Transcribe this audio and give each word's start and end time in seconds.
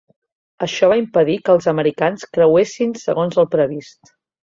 Això 0.67 0.89
va 0.93 0.97
impedir 1.01 1.35
que 1.43 1.53
els 1.57 1.69
americans 1.73 2.27
creuessin 2.39 2.99
segons 3.07 3.43
el 3.45 3.53
previst. 3.57 4.17